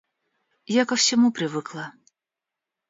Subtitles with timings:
[0.81, 1.89] Я ко всему привыкла.